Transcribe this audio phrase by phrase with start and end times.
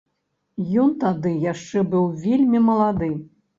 [0.83, 3.15] Ён тады яшчэ быў вельмі малады.